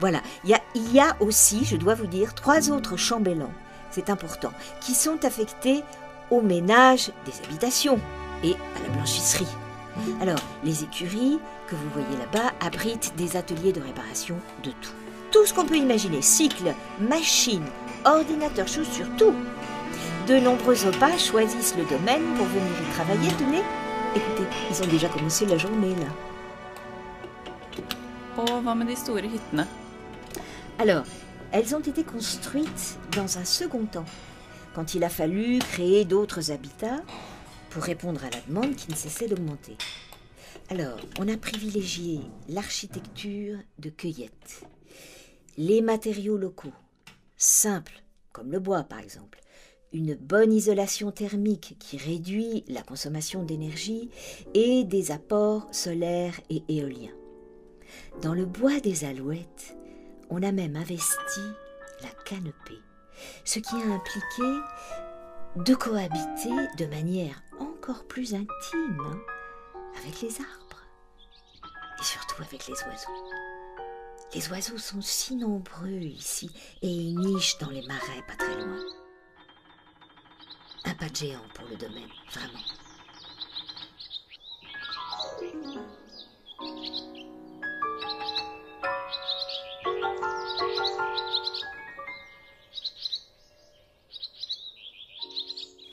Voilà, 0.00 0.22
il 0.44 0.92
y, 0.92 1.00
a, 1.00 1.16
aussi, 1.20 1.64
je 1.66 1.76
dois 1.76 1.94
vous 1.94 2.06
dire, 2.06 2.34
trois 2.34 2.70
autres 2.70 2.96
chambellans, 2.96 3.52
c'est 3.90 4.08
important, 4.08 4.52
qui 4.80 4.94
sont 4.94 5.24
affectés 5.26 5.82
au 6.30 6.40
ménage 6.40 7.12
des 7.26 7.44
habitations 7.44 8.00
et 8.42 8.52
à 8.52 8.82
la 8.86 8.94
blanchisserie. 8.94 9.46
Alors, 10.22 10.38
les 10.64 10.84
écuries 10.84 11.38
que 11.66 11.74
vous 11.74 11.90
voyez 11.92 12.16
là-bas 12.16 12.52
abritent 12.64 13.12
des 13.16 13.36
ateliers 13.36 13.72
de 13.72 13.80
réparation 13.80 14.36
de 14.64 14.70
tout. 14.70 14.92
Tout 15.30 15.44
ce 15.44 15.52
qu'on 15.52 15.66
peut 15.66 15.76
imaginer, 15.76 16.22
cycle, 16.22 16.74
machines, 16.98 17.66
ordinateurs, 18.04 18.68
chaussures, 18.68 19.14
tout. 19.18 19.34
De 20.26 20.38
nombreux 20.38 20.86
opas 20.86 21.18
choisissent 21.18 21.76
le 21.76 21.84
domaine 21.84 22.24
pour 22.36 22.46
venir 22.46 22.72
y 22.80 22.92
travailler. 22.94 23.30
Tenez, 23.38 23.62
écoutez, 24.16 24.48
ils 24.70 24.82
ont 24.82 24.86
déjà 24.86 25.08
commencé 25.08 25.44
la 25.44 25.58
journée 25.58 25.94
là. 25.96 26.06
Alors, 30.80 31.04
elles 31.52 31.76
ont 31.76 31.80
été 31.80 32.04
construites 32.04 32.98
dans 33.14 33.36
un 33.36 33.44
second 33.44 33.84
temps 33.84 34.06
quand 34.74 34.94
il 34.94 35.04
a 35.04 35.10
fallu 35.10 35.58
créer 35.58 36.06
d'autres 36.06 36.52
habitats 36.52 37.02
pour 37.68 37.82
répondre 37.82 38.24
à 38.24 38.30
la 38.30 38.40
demande 38.48 38.76
qui 38.76 38.90
ne 38.90 38.96
cessait 38.96 39.28
d'augmenter. 39.28 39.76
Alors, 40.70 40.98
on 41.18 41.28
a 41.28 41.36
privilégié 41.36 42.20
l'architecture 42.48 43.58
de 43.78 43.90
cueillette, 43.90 44.62
les 45.58 45.82
matériaux 45.82 46.38
locaux, 46.38 46.72
simples, 47.36 48.02
comme 48.32 48.50
le 48.50 48.58
bois 48.58 48.84
par 48.84 49.00
exemple, 49.00 49.42
une 49.92 50.14
bonne 50.14 50.50
isolation 50.50 51.10
thermique 51.10 51.76
qui 51.78 51.98
réduit 51.98 52.64
la 52.68 52.80
consommation 52.80 53.42
d'énergie 53.42 54.08
et 54.54 54.84
des 54.84 55.10
apports 55.10 55.68
solaires 55.72 56.40
et 56.48 56.62
éoliens. 56.70 57.12
Dans 58.22 58.32
le 58.32 58.46
bois 58.46 58.80
des 58.80 59.04
alouettes, 59.04 59.76
on 60.30 60.42
a 60.42 60.52
même 60.52 60.76
investi 60.76 61.40
la 62.02 62.10
canopée, 62.24 62.80
ce 63.44 63.58
qui 63.58 63.74
a 63.74 63.94
impliqué 63.94 64.42
de 65.56 65.74
cohabiter 65.74 66.68
de 66.78 66.86
manière 66.86 67.42
encore 67.58 68.06
plus 68.06 68.34
intime 68.34 69.20
avec 69.98 70.20
les 70.22 70.40
arbres 70.40 70.82
et 71.98 72.04
surtout 72.04 72.42
avec 72.42 72.66
les 72.68 72.74
oiseaux. 72.74 73.30
Les 74.32 74.48
oiseaux 74.48 74.78
sont 74.78 75.00
si 75.00 75.34
nombreux 75.34 75.88
ici 75.88 76.50
et 76.82 76.88
ils 76.88 77.18
nichent 77.18 77.58
dans 77.58 77.70
les 77.70 77.82
marais 77.82 78.22
pas 78.28 78.36
très 78.36 78.54
loin. 78.54 78.78
Un 80.84 80.94
pas 80.94 81.08
de 81.08 81.16
géant 81.16 81.48
pour 81.54 81.66
le 81.68 81.76
domaine, 81.76 82.08
vraiment. 82.32 82.79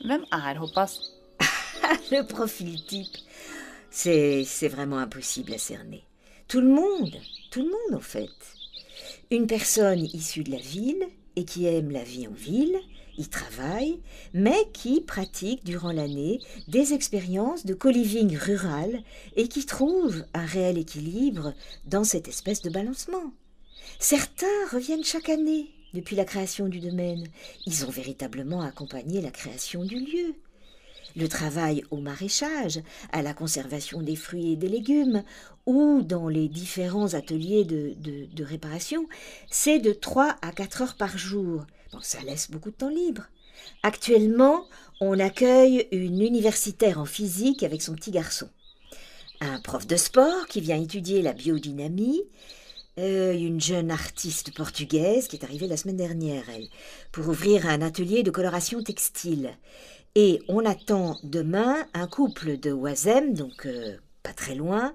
Hvem 0.08 0.24
er 0.32 0.56
Hoppas? 0.58 1.00
le 2.10 2.22
profil 2.22 2.82
type, 2.86 3.14
c'est 3.90 4.42
c'est 4.46 4.68
vraiment 4.68 4.96
impossible 4.96 5.52
à 5.52 5.58
cerner. 5.58 6.02
Tout 6.48 6.62
le 6.62 6.68
monde, 6.68 7.14
tout 7.50 7.60
le 7.60 7.68
monde 7.68 7.98
en 7.98 8.00
fait. 8.00 8.30
Une 9.30 9.46
personne 9.46 10.06
issue 10.14 10.44
de 10.44 10.52
la 10.52 10.62
ville 10.62 11.04
et 11.36 11.44
qui 11.44 11.66
aime 11.66 11.90
la 11.90 12.04
vie 12.04 12.26
en 12.26 12.32
ville, 12.32 12.78
y 13.18 13.28
travaille, 13.28 14.00
mais 14.32 14.70
qui 14.72 15.02
pratique 15.02 15.62
durant 15.62 15.92
l'année 15.92 16.40
des 16.68 16.94
expériences 16.94 17.66
de 17.66 17.74
co-living 17.74 18.34
rural 18.34 19.02
et 19.36 19.46
qui 19.46 19.66
trouve 19.66 20.24
un 20.32 20.46
réel 20.46 20.78
équilibre 20.78 21.52
dans 21.84 22.04
cette 22.04 22.28
espèce 22.28 22.62
de 22.62 22.70
balancement. 22.70 23.34
Certains 23.98 24.68
reviennent 24.72 25.04
chaque 25.04 25.28
année 25.28 25.68
depuis 25.98 26.14
la 26.14 26.24
création 26.24 26.68
du 26.68 26.78
domaine. 26.78 27.26
Ils 27.66 27.84
ont 27.84 27.90
véritablement 27.90 28.60
accompagné 28.60 29.20
la 29.20 29.32
création 29.32 29.84
du 29.84 29.98
lieu. 29.98 30.34
Le 31.16 31.26
travail 31.26 31.82
au 31.90 31.96
maraîchage, 31.96 32.80
à 33.10 33.20
la 33.22 33.34
conservation 33.34 34.00
des 34.00 34.14
fruits 34.14 34.52
et 34.52 34.56
des 34.56 34.68
légumes, 34.68 35.24
ou 35.66 36.02
dans 36.02 36.28
les 36.28 36.48
différents 36.48 37.14
ateliers 37.14 37.64
de, 37.64 38.44
réparation, 38.44 39.08
c'est 39.50 39.80
de 39.80 39.92
3 39.92 40.36
à 40.40 40.52
4 40.52 40.82
heures 40.82 40.94
par 40.94 41.18
jour. 41.18 41.66
Bon, 41.92 41.98
ça 42.00 42.20
laisse 42.20 42.48
beaucoup 42.48 42.70
de 42.70 42.76
temps 42.76 42.90
libre. 42.90 43.24
Actuellement, 43.82 44.64
on 45.00 45.18
accueille 45.18 45.88
une 45.90 46.22
universitaire 46.22 47.00
en 47.00 47.06
physique 47.06 47.64
avec 47.64 47.82
son 47.82 47.94
petit 47.94 48.12
garçon, 48.12 48.48
un 49.40 49.58
prof 49.60 49.84
de 49.86 49.96
sport 49.96 50.46
qui 50.46 50.60
vient 50.60 50.80
étudier 50.80 51.22
la 51.22 51.32
biodynamie, 51.32 52.22
une 53.06 53.60
jeune 53.60 53.90
artiste 53.90 54.54
portugaise 54.54 55.28
qui 55.28 55.36
est 55.36 55.44
arrivée 55.44 55.68
la 55.68 55.76
semaine 55.76 55.96
dernière, 55.96 56.44
elle, 56.50 56.68
pour 57.12 57.28
ouvrir 57.28 57.68
un 57.68 57.80
atelier 57.80 58.22
de 58.22 58.30
coloration 58.30 58.82
textile. 58.82 59.56
Et 60.14 60.40
on 60.48 60.64
attend 60.64 61.16
demain 61.22 61.86
un 61.94 62.08
couple 62.08 62.58
de 62.58 62.72
Oisem, 62.72 63.34
donc 63.34 63.66
euh, 63.66 63.96
pas 64.22 64.32
très 64.32 64.54
loin. 64.54 64.94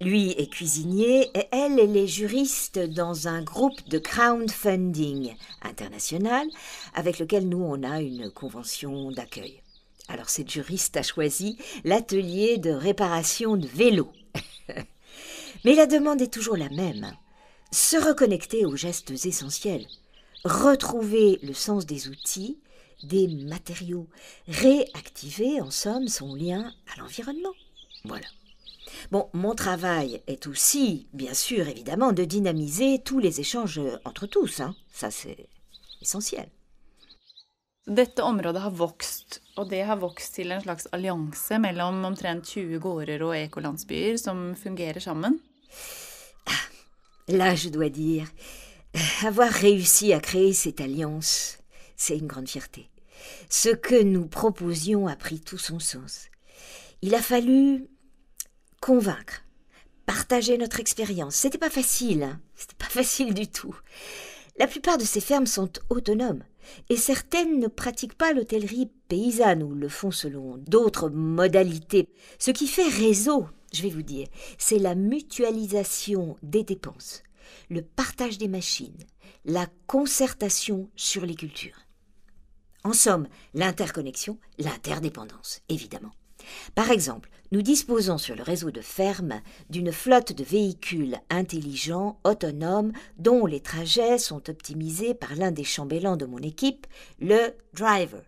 Lui 0.00 0.30
est 0.32 0.52
cuisinier 0.52 1.30
et 1.34 1.48
elle, 1.50 1.80
elle 1.80 1.96
est 1.96 2.06
juriste 2.06 2.78
dans 2.78 3.28
un 3.28 3.42
groupe 3.42 3.88
de 3.88 3.98
crowdfunding 3.98 5.34
international 5.62 6.46
avec 6.94 7.18
lequel 7.18 7.48
nous, 7.48 7.62
on 7.62 7.82
a 7.82 8.00
une 8.00 8.30
convention 8.30 9.10
d'accueil. 9.10 9.62
Alors 10.08 10.28
cette 10.28 10.50
juriste 10.50 10.96
a 10.96 11.02
choisi 11.02 11.58
l'atelier 11.84 12.58
de 12.58 12.70
réparation 12.70 13.56
de 13.56 13.66
vélos. 13.66 14.12
Mais 15.64 15.74
la 15.74 15.86
demande 15.86 16.20
est 16.22 16.32
toujours 16.32 16.56
la 16.56 16.68
même. 16.68 17.12
Se 17.70 17.96
reconnecter 17.96 18.64
aux 18.64 18.76
gestes 18.76 19.10
essentiels, 19.10 19.86
retrouver 20.44 21.38
le 21.42 21.52
sens 21.52 21.84
des 21.84 22.08
outils, 22.08 22.58
des 23.02 23.28
matériaux, 23.28 24.08
réactiver 24.48 25.60
en 25.60 25.70
somme 25.70 26.08
son 26.08 26.34
lien 26.34 26.72
à 26.92 26.98
l'environnement. 26.98 27.52
Voilà. 28.04 28.26
Bon, 29.10 29.28
mon 29.34 29.54
travail 29.54 30.22
est 30.26 30.46
aussi, 30.46 31.08
bien 31.12 31.34
sûr, 31.34 31.68
évidemment, 31.68 32.12
de 32.12 32.24
dynamiser 32.24 33.00
tous 33.04 33.18
les 33.18 33.40
échanges 33.40 33.80
entre 34.04 34.26
tous. 34.26 34.60
Hein. 34.60 34.74
Ça, 34.90 35.10
c'est 35.10 35.48
essentiel. 36.00 36.48
Dette 37.88 38.20
området 38.20 38.60
har 38.60 38.74
vokst, 38.76 39.38
og 39.56 39.70
det 39.70 39.80
har 39.88 39.96
vokst 39.96 40.34
til 40.36 40.52
en 40.52 40.60
slags 40.60 40.84
allianse 40.92 41.56
mellom 41.56 42.02
omtrent 42.04 42.44
20 42.44 42.82
gårder 42.84 43.24
og 43.24 43.32
ekolandsbyer 43.38 44.18
som 44.20 44.52
fungerer 44.60 45.00
sammen. 45.00 45.38
Là, 47.28 47.54
je 47.54 47.68
dois 47.68 47.90
dire, 47.90 48.26
avoir 49.24 49.50
réussi 49.50 50.12
à 50.12 50.20
créer 50.20 50.54
cette 50.54 50.80
alliance, 50.80 51.58
c'est 51.96 52.16
une 52.16 52.26
grande 52.26 52.48
fierté. 52.48 52.88
Ce 53.50 53.68
que 53.68 54.02
nous 54.02 54.26
proposions 54.26 55.06
a 55.08 55.16
pris 55.16 55.40
tout 55.40 55.58
son 55.58 55.78
sens. 55.78 56.28
Il 57.02 57.14
a 57.14 57.22
fallu 57.22 57.86
convaincre, 58.80 59.44
partager 60.06 60.56
notre 60.56 60.80
expérience. 60.80 61.34
C'était 61.34 61.58
pas 61.58 61.70
facile, 61.70 62.22
hein. 62.22 62.40
c'était 62.54 62.76
pas 62.76 62.86
facile 62.90 63.34
du 63.34 63.46
tout. 63.46 63.76
La 64.58 64.66
plupart 64.66 64.98
de 64.98 65.04
ces 65.04 65.20
fermes 65.20 65.46
sont 65.46 65.70
autonomes 65.90 66.42
et 66.88 66.96
certaines 66.96 67.60
ne 67.60 67.68
pratiquent 67.68 68.16
pas 68.16 68.32
l'hôtellerie 68.32 68.90
paysanne 69.08 69.62
ou 69.62 69.74
le 69.74 69.88
font 69.88 70.10
selon 70.10 70.56
d'autres 70.66 71.10
modalités. 71.10 72.08
Ce 72.38 72.50
qui 72.50 72.66
fait 72.66 72.88
réseau, 72.88 73.46
je 73.72 73.82
vais 73.82 73.90
vous 73.90 74.02
dire, 74.02 74.28
c'est 74.58 74.78
la 74.78 74.94
mutualisation 74.94 76.36
des 76.42 76.64
dépenses, 76.64 77.22
le 77.70 77.82
partage 77.82 78.38
des 78.38 78.48
machines, 78.48 78.98
la 79.44 79.66
concertation 79.86 80.88
sur 80.96 81.24
les 81.24 81.34
cultures. 81.34 81.86
En 82.84 82.92
somme, 82.92 83.28
l'interconnexion, 83.54 84.38
l'interdépendance, 84.58 85.60
évidemment. 85.68 86.12
Par 86.74 86.90
exemple, 86.90 87.28
nous 87.50 87.62
disposons 87.62 88.18
sur 88.18 88.36
le 88.36 88.42
réseau 88.42 88.70
de 88.70 88.80
fermes 88.80 89.40
d'une 89.70 89.92
flotte 89.92 90.32
de 90.32 90.44
véhicules 90.44 91.18
intelligents, 91.30 92.20
autonomes, 92.24 92.92
dont 93.18 93.46
les 93.46 93.60
trajets 93.60 94.18
sont 94.18 94.48
optimisés 94.48 95.14
par 95.14 95.34
l'un 95.34 95.50
des 95.50 95.64
chambellans 95.64 96.16
de 96.16 96.26
mon 96.26 96.38
équipe, 96.38 96.86
le 97.20 97.54
driver. 97.72 98.22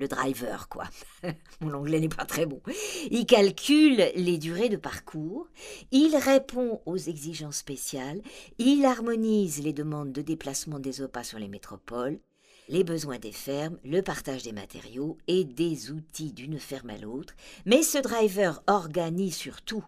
Le 0.00 0.08
driver, 0.08 0.66
quoi. 0.70 0.84
mon 1.60 1.74
anglais 1.74 2.00
n'est 2.00 2.08
pas 2.08 2.24
très 2.24 2.46
bon. 2.46 2.62
Il 3.10 3.26
calcule 3.26 4.10
les 4.16 4.38
durées 4.38 4.70
de 4.70 4.78
parcours, 4.78 5.46
il 5.90 6.16
répond 6.16 6.80
aux 6.86 6.96
exigences 6.96 7.58
spéciales, 7.58 8.22
il 8.56 8.86
harmonise 8.86 9.62
les 9.62 9.74
demandes 9.74 10.12
de 10.12 10.22
déplacement 10.22 10.78
des 10.78 11.02
OPA 11.02 11.22
sur 11.22 11.38
les 11.38 11.48
métropoles, 11.48 12.18
les 12.70 12.82
besoins 12.82 13.18
des 13.18 13.30
fermes, 13.30 13.78
le 13.84 14.00
partage 14.00 14.42
des 14.42 14.52
matériaux 14.52 15.18
et 15.28 15.44
des 15.44 15.90
outils 15.90 16.32
d'une 16.32 16.58
ferme 16.58 16.88
à 16.88 16.96
l'autre, 16.96 17.34
mais 17.66 17.82
ce 17.82 17.98
driver 17.98 18.62
organise 18.68 19.36
surtout 19.36 19.84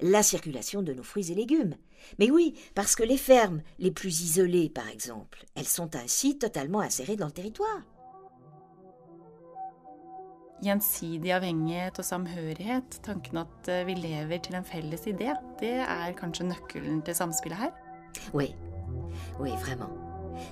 la 0.00 0.22
circulation 0.22 0.80
de 0.82 0.94
nos 0.94 1.02
fruits 1.02 1.32
et 1.32 1.34
légumes. 1.34 1.74
Mais 2.18 2.30
oui, 2.30 2.54
parce 2.74 2.96
que 2.96 3.02
les 3.02 3.18
fermes 3.18 3.60
les 3.78 3.90
plus 3.90 4.22
isolées, 4.22 4.70
par 4.70 4.88
exemple, 4.88 5.44
elles 5.54 5.68
sont 5.68 5.94
ainsi 5.96 6.38
totalement 6.38 6.80
insérées 6.80 7.16
dans 7.16 7.26
le 7.26 7.32
territoire. 7.32 7.82
Gjensidig 10.60 11.32
avhengighet 11.32 11.96
og 11.98 12.04
samhørighet, 12.04 12.98
tanken 13.06 13.40
at 13.40 13.68
eh, 13.72 13.86
vi 13.88 13.94
lever 13.96 14.42
til 14.44 14.58
en 14.58 14.66
felles 14.68 15.06
idé, 15.08 15.32
det 15.60 15.78
er 15.80 16.12
kanskje 16.18 16.50
nøkkelen 16.50 17.00
til 17.06 17.16
samspillet 17.16 17.56
her? 17.56 17.70
Oui, 18.34 18.54
oui, 19.40 19.50
vraiment. 19.64 19.88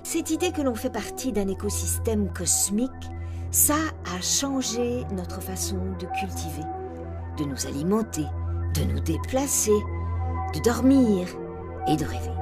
Cette 0.03 0.31
idée 0.31 0.51
que 0.51 0.63
l'on 0.63 0.75
fait 0.75 0.89
partie 0.89 1.31
d'un 1.31 1.47
écosystème 1.47 2.33
cosmique, 2.33 3.05
ça 3.51 3.77
a 4.15 4.21
changé 4.21 5.05
notre 5.11 5.41
façon 5.41 5.77
de 5.99 6.07
cultiver, 6.19 6.65
de 7.37 7.43
nous 7.43 7.67
alimenter, 7.67 8.25
de 8.73 8.83
nous 8.85 8.99
déplacer, 8.99 9.79
de 10.55 10.59
dormir 10.63 11.27
et 11.87 11.97
de 11.97 12.05
rêver. 12.05 12.33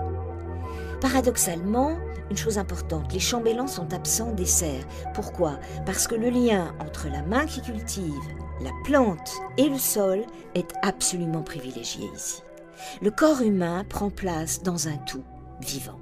Paradoxalement, 1.01 1.97
une 2.29 2.37
chose 2.37 2.57
importante, 2.57 3.13
les 3.13 3.19
chambellans 3.19 3.67
sont 3.67 3.93
absents 3.93 4.31
des 4.33 4.45
serres. 4.45 4.85
Pourquoi? 5.13 5.59
Parce 5.85 6.07
que 6.07 6.15
le 6.15 6.29
lien 6.29 6.75
entre 6.79 7.07
la 7.07 7.21
main 7.21 7.45
qui 7.45 7.61
cultive, 7.61 8.13
la 8.61 8.71
plante 8.83 9.31
et 9.57 9.69
le 9.69 9.77
sol 9.77 10.25
est 10.55 10.73
absolument 10.81 11.43
privilégié 11.43 12.09
ici. 12.15 12.41
Le 13.01 13.11
corps 13.11 13.41
humain 13.41 13.85
prend 13.87 14.09
place 14.09 14.61
dans 14.61 14.87
un 14.87 14.97
tout 14.97 15.23
vivant. 15.61 15.99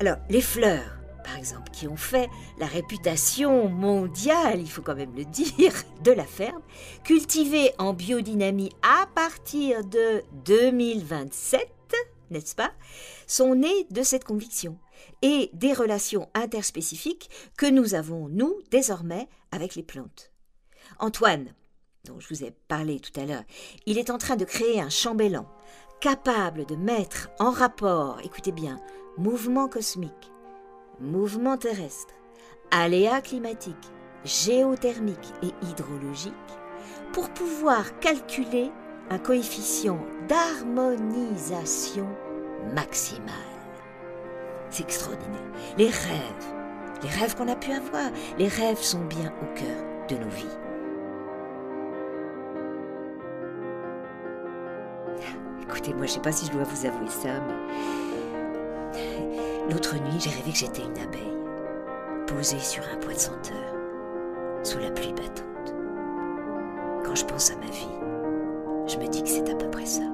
Alors, 0.00 0.16
les 0.28 0.40
fleurs, 0.40 0.98
par 1.22 1.36
exemple, 1.36 1.70
qui 1.72 1.86
ont 1.88 1.96
fait 1.96 2.28
la 2.58 2.66
réputation 2.66 3.68
mondiale, 3.68 4.60
il 4.60 4.70
faut 4.70 4.82
quand 4.82 4.96
même 4.96 5.14
le 5.16 5.24
dire, 5.24 5.72
de 6.02 6.12
la 6.12 6.24
ferme, 6.24 6.62
cultivées 7.02 7.72
en 7.78 7.94
biodynamie 7.94 8.72
à 8.82 9.06
partir 9.14 9.84
de 9.84 10.22
2027, 10.44 11.68
n'est-ce 12.30 12.54
pas, 12.54 12.72
sont 13.26 13.54
nées 13.54 13.86
de 13.90 14.02
cette 14.02 14.24
conviction. 14.24 14.76
Et 15.22 15.50
des 15.52 15.72
relations 15.72 16.28
interspécifiques 16.34 17.30
que 17.56 17.66
nous 17.66 17.94
avons, 17.94 18.28
nous, 18.28 18.54
désormais, 18.70 19.28
avec 19.52 19.74
les 19.74 19.82
plantes. 19.82 20.32
Antoine, 20.98 21.54
dont 22.04 22.20
je 22.20 22.28
vous 22.28 22.44
ai 22.44 22.50
parlé 22.68 23.00
tout 23.00 23.18
à 23.18 23.24
l'heure, 23.24 23.44
il 23.86 23.98
est 23.98 24.10
en 24.10 24.18
train 24.18 24.36
de 24.36 24.44
créer 24.44 24.80
un 24.80 24.90
chambellan 24.90 25.46
capable 26.00 26.66
de 26.66 26.76
mettre 26.76 27.30
en 27.38 27.50
rapport, 27.50 28.18
écoutez 28.22 28.52
bien, 28.52 28.80
mouvement 29.16 29.68
cosmique, 29.68 30.30
mouvement 31.00 31.56
terrestre, 31.56 32.14
aléas 32.70 33.22
climatiques, 33.22 33.74
géothermiques 34.24 35.32
et 35.42 35.66
hydrologiques, 35.66 36.34
pour 37.12 37.30
pouvoir 37.30 37.98
calculer 38.00 38.70
un 39.10 39.18
coefficient 39.18 39.98
d'harmonisation 40.28 42.08
maximale. 42.74 43.53
C'est 44.74 44.82
extraordinaire. 44.82 45.40
Les 45.78 45.86
rêves, 45.86 46.52
les 47.04 47.08
rêves 47.08 47.36
qu'on 47.36 47.46
a 47.46 47.54
pu 47.54 47.70
avoir, 47.70 48.10
les 48.38 48.48
rêves 48.48 48.80
sont 48.80 49.04
bien 49.04 49.32
au 49.40 49.46
cœur 49.54 49.84
de 50.08 50.16
nos 50.16 50.28
vies. 50.30 50.58
Écoutez, 55.62 55.94
moi 55.94 56.06
je 56.06 56.14
sais 56.14 56.20
pas 56.20 56.32
si 56.32 56.46
je 56.46 56.50
dois 56.50 56.64
vous 56.64 56.86
avouer 56.86 57.08
ça, 57.08 57.28
mais 57.46 57.54
l'autre 59.70 59.94
nuit 59.94 60.18
j'ai 60.18 60.30
rêvé 60.30 60.50
que 60.50 60.58
j'étais 60.58 60.82
une 60.82 60.98
abeille, 60.98 61.38
posée 62.26 62.58
sur 62.58 62.82
un 62.92 62.96
poids 62.96 63.14
de 63.14 63.18
senteur, 63.20 63.76
sous 64.64 64.80
la 64.80 64.90
pluie 64.90 65.12
battante. 65.12 65.72
Quand 67.04 67.14
je 67.14 67.24
pense 67.24 67.52
à 67.52 67.56
ma 67.58 67.66
vie, 67.66 67.94
je 68.88 68.96
me 68.96 69.06
dis 69.06 69.22
que 69.22 69.28
c'est 69.28 69.48
à 69.48 69.54
peu 69.54 69.70
près 69.70 69.86
ça. 69.86 70.13